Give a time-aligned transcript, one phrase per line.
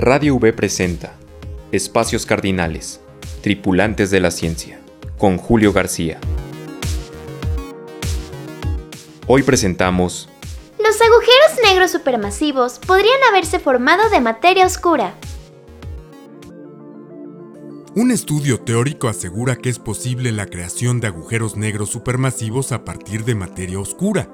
[0.00, 1.16] Radio V presenta
[1.72, 3.00] Espacios Cardinales,
[3.42, 4.78] Tripulantes de la Ciencia,
[5.18, 6.20] con Julio García.
[9.26, 10.28] Hoy presentamos
[10.78, 15.14] Los agujeros negros supermasivos podrían haberse formado de materia oscura.
[17.96, 23.24] Un estudio teórico asegura que es posible la creación de agujeros negros supermasivos a partir
[23.24, 24.28] de materia oscura.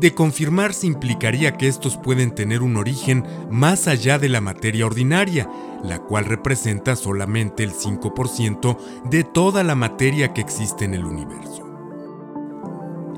[0.00, 5.48] De confirmarse implicaría que estos pueden tener un origen más allá de la materia ordinaria,
[5.84, 8.76] la cual representa solamente el 5%
[9.08, 11.64] de toda la materia que existe en el universo.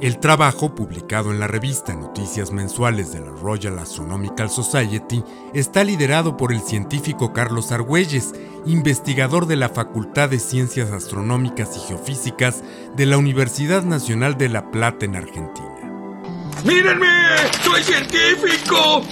[0.02, 5.24] El trabajo, publicado en la revista Noticias Mensuales de la Royal Astronomical Society,
[5.54, 8.34] está liderado por el científico Carlos Argüelles,
[8.66, 12.62] investigador de la Facultad de Ciencias Astronómicas y Geofísicas
[12.94, 15.75] de la Universidad Nacional de La Plata en Argentina.
[16.66, 17.06] ¡Mírenme!
[17.62, 19.02] ¡Soy científico!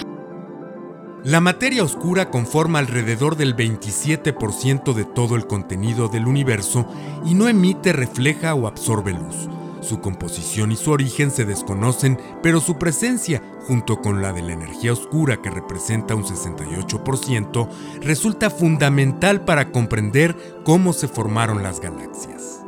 [1.23, 6.85] La materia oscura conforma alrededor del 27% de todo el contenido del universo
[7.25, 9.47] y no emite, refleja o absorbe luz.
[9.79, 14.51] Su composición y su origen se desconocen, pero su presencia, junto con la de la
[14.51, 17.69] energía oscura que representa un 68%,
[18.01, 22.64] resulta fundamental para comprender cómo se formaron las galaxias.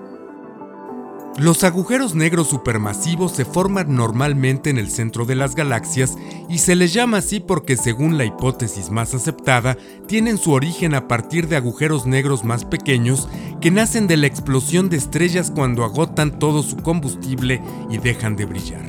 [1.37, 6.17] Los agujeros negros supermasivos se forman normalmente en el centro de las galaxias
[6.49, 9.77] y se les llama así porque según la hipótesis más aceptada,
[10.07, 13.29] tienen su origen a partir de agujeros negros más pequeños
[13.61, 18.45] que nacen de la explosión de estrellas cuando agotan todo su combustible y dejan de
[18.45, 18.85] brillar.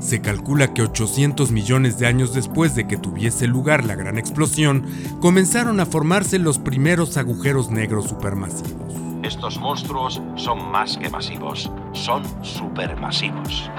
[0.00, 4.86] Se calcula que 800 millones de años después de que tuviese lugar la gran explosión,
[5.20, 8.83] comenzaron a formarse los primeros agujeros negros supermasivos.
[9.24, 13.70] Estos monstruos son más que masivos, son supermasivos.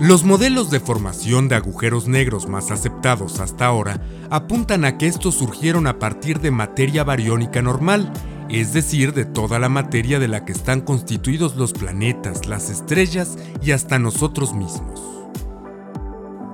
[0.00, 5.36] Los modelos de formación de agujeros negros más aceptados hasta ahora apuntan a que estos
[5.36, 8.12] surgieron a partir de materia bariónica normal,
[8.48, 13.38] es decir, de toda la materia de la que están constituidos los planetas, las estrellas
[13.62, 15.23] y hasta nosotros mismos.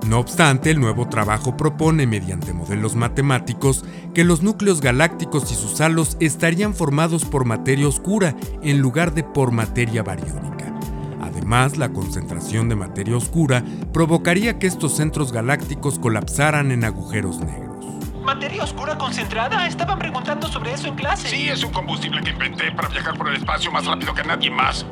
[0.07, 5.79] No obstante, el nuevo trabajo propone, mediante modelos matemáticos, que los núcleos galácticos y sus
[5.79, 10.73] halos estarían formados por materia oscura en lugar de por materia bariónica.
[11.21, 13.63] Además, la concentración de materia oscura
[13.93, 17.85] provocaría que estos centros galácticos colapsaran en agujeros negros.
[18.23, 19.65] ¿Materia oscura concentrada?
[19.67, 21.29] Estaban preguntando sobre eso en clase.
[21.29, 24.51] Sí, es un combustible que inventé para viajar por el espacio más rápido que nadie
[24.51, 24.85] más.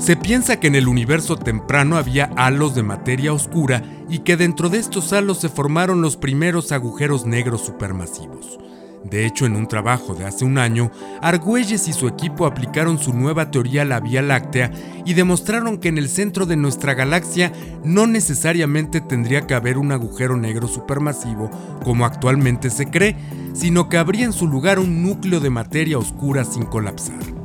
[0.00, 4.70] Se piensa que en el universo temprano había halos de materia oscura y que dentro
[4.70, 8.58] de estos halos se formaron los primeros agujeros negros supermasivos.
[9.04, 10.90] De hecho, en un trabajo de hace un año,
[11.20, 14.72] Argüelles y su equipo aplicaron su nueva teoría a la Vía Láctea
[15.04, 17.52] y demostraron que en el centro de nuestra galaxia
[17.84, 21.50] no necesariamente tendría que haber un agujero negro supermasivo
[21.84, 23.16] como actualmente se cree,
[23.52, 27.39] sino que habría en su lugar un núcleo de materia oscura sin colapsar.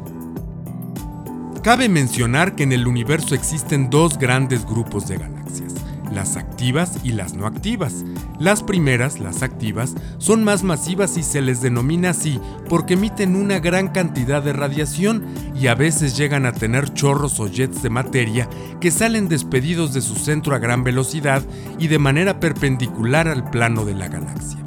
[1.65, 5.73] Cabe mencionar que en el universo existen dos grandes grupos de galaxias,
[6.13, 8.05] las activas y las no activas.
[8.37, 12.39] Las primeras, las activas, son más masivas y se les denomina así
[12.69, 15.25] porque emiten una gran cantidad de radiación
[15.59, 18.47] y a veces llegan a tener chorros o jets de materia
[18.79, 21.43] que salen despedidos de su centro a gran velocidad
[21.79, 24.59] y de manera perpendicular al plano de la galaxia.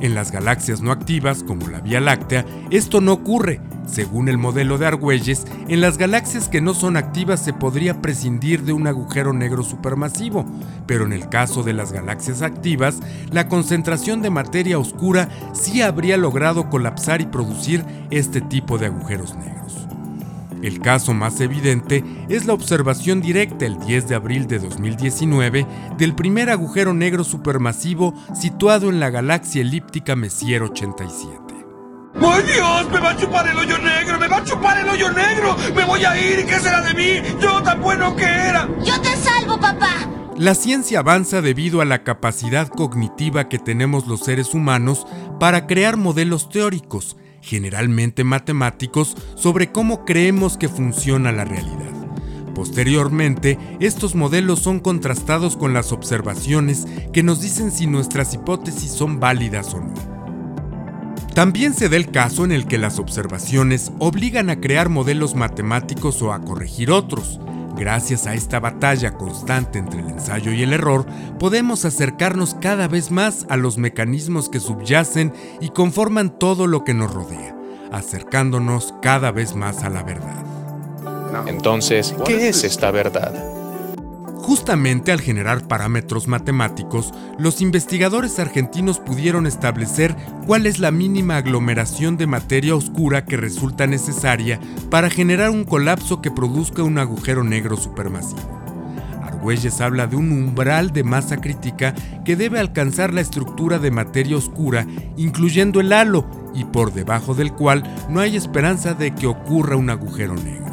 [0.00, 4.78] En las galaxias no activas, como la Vía Láctea, esto no ocurre, según el modelo
[4.78, 9.34] de Argüelles, en las galaxias que no son activas se podría prescindir de un agujero
[9.34, 10.46] negro supermasivo,
[10.86, 13.00] pero en el caso de las galaxias activas,
[13.30, 19.36] la concentración de materia oscura sí habría logrado colapsar y producir este tipo de agujeros
[19.36, 19.69] negros.
[20.62, 25.66] El caso más evidente es la observación directa el 10 de abril de 2019
[25.96, 31.38] del primer agujero negro supermasivo situado en la galaxia elíptica Messier 87.
[32.22, 32.90] ¡Ay Dios!
[32.90, 34.18] ¡Me va a chupar el hoyo negro!
[34.18, 35.56] ¡Me va a chupar el hoyo negro!
[35.74, 36.44] ¡Me voy a ir!
[36.44, 37.28] ¿Qué será de mí?
[37.40, 38.68] ¡Yo tan bueno que era!
[38.84, 40.08] ¡Yo te salvo, papá!
[40.36, 45.06] La ciencia avanza debido a la capacidad cognitiva que tenemos los seres humanos
[45.38, 51.90] para crear modelos teóricos, generalmente matemáticos, sobre cómo creemos que funciona la realidad.
[52.54, 59.20] Posteriormente, estos modelos son contrastados con las observaciones que nos dicen si nuestras hipótesis son
[59.20, 59.94] válidas o no.
[61.34, 66.20] También se da el caso en el que las observaciones obligan a crear modelos matemáticos
[66.22, 67.40] o a corregir otros.
[67.80, 71.06] Gracias a esta batalla constante entre el ensayo y el error,
[71.38, 75.32] podemos acercarnos cada vez más a los mecanismos que subyacen
[75.62, 77.56] y conforman todo lo que nos rodea,
[77.90, 80.44] acercándonos cada vez más a la verdad.
[81.46, 83.49] Entonces, ¿qué es esta verdad?
[84.42, 90.16] Justamente al generar parámetros matemáticos, los investigadores argentinos pudieron establecer
[90.46, 94.58] cuál es la mínima aglomeración de materia oscura que resulta necesaria
[94.90, 98.60] para generar un colapso que produzca un agujero negro supermasivo.
[99.22, 101.94] Argüelles habla de un umbral de masa crítica
[102.24, 107.52] que debe alcanzar la estructura de materia oscura, incluyendo el halo, y por debajo del
[107.52, 110.69] cual no hay esperanza de que ocurra un agujero negro.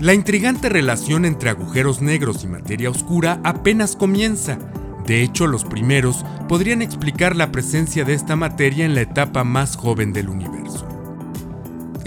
[0.00, 4.56] La intrigante relación entre agujeros negros y materia oscura apenas comienza.
[5.04, 9.74] De hecho, los primeros podrían explicar la presencia de esta materia en la etapa más
[9.74, 10.87] joven del universo.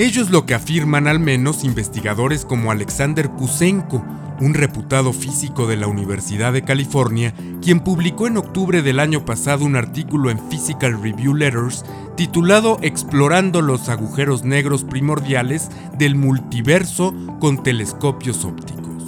[0.02, 4.04] Ello es lo que afirman al menos investigadores como Alexander Kusenko,
[4.40, 9.64] un reputado físico de la Universidad de California, quien publicó en octubre del año pasado
[9.64, 11.86] un artículo en Physical Review Letters
[12.18, 15.70] titulado Explorando los agujeros negros primordiales
[16.00, 19.04] del multiverso con telescopios ópticos.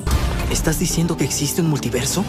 [0.51, 2.23] ¿Estás diciendo que existe un multiverso?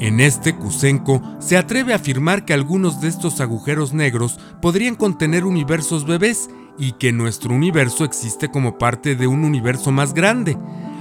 [0.00, 5.46] En este, Kusenko se atreve a afirmar que algunos de estos agujeros negros podrían contener
[5.46, 10.56] universos bebés y que nuestro universo existe como parte de un universo más grande.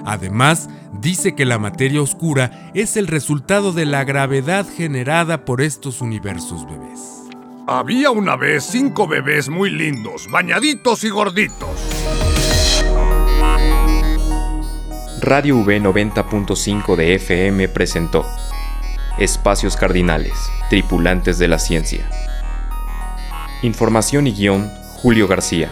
[0.05, 0.69] Además,
[0.99, 6.65] dice que la materia oscura es el resultado de la gravedad generada por estos universos
[6.65, 6.99] bebés.
[7.67, 11.69] Había una vez cinco bebés muy lindos, bañaditos y gorditos.
[15.21, 18.25] Radio V 90.5 de FM presentó
[19.19, 20.33] Espacios Cardinales,
[20.71, 22.09] Tripulantes de la Ciencia.
[23.61, 25.71] Información y guion, Julio García.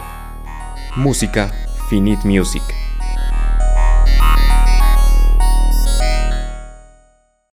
[0.96, 1.52] Música,
[1.88, 2.62] Finite Music.